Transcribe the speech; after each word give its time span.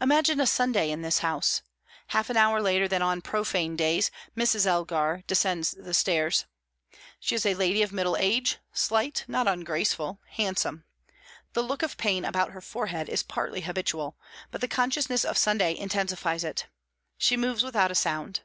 Imagine 0.00 0.40
a 0.40 0.46
Sunday 0.46 0.90
in 0.90 1.02
this 1.02 1.18
house. 1.18 1.60
Half 2.06 2.30
an 2.30 2.38
hour 2.38 2.62
later 2.62 2.88
than 2.88 3.02
on 3.02 3.20
profane 3.20 3.76
days, 3.76 4.10
Mrs. 4.34 4.64
Elgar 4.64 5.24
descends 5.26 5.72
the 5.78 5.92
stairs. 5.92 6.46
She 7.20 7.34
is 7.34 7.44
a 7.44 7.52
lady 7.54 7.82
of 7.82 7.92
middle 7.92 8.16
age, 8.16 8.60
slight, 8.72 9.26
not 9.28 9.46
ungraceful, 9.46 10.20
handsome; 10.30 10.86
the 11.52 11.62
look 11.62 11.82
of 11.82 11.98
pain 11.98 12.24
about 12.24 12.52
her 12.52 12.62
forehead 12.62 13.10
is 13.10 13.22
partly 13.22 13.60
habitual, 13.60 14.16
but 14.50 14.62
the 14.62 14.68
consciousness 14.68 15.22
of 15.22 15.36
Sunday 15.36 15.76
intensifies 15.76 16.44
it. 16.44 16.68
She 17.18 17.36
moves 17.36 17.62
without 17.62 17.90
a 17.90 17.94
sound. 17.94 18.40